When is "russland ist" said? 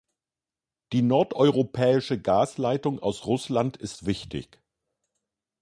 3.27-4.07